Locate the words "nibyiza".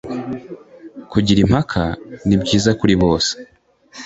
2.27-2.71